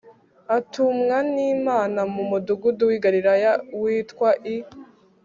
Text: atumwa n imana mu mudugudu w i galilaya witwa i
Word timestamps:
atumwa 0.57 1.17
n 1.33 1.35
imana 1.53 1.99
mu 2.13 2.23
mudugudu 2.29 2.83
w 2.89 2.91
i 2.97 2.99
galilaya 3.03 3.51
witwa 3.81 4.29
i 4.53 4.55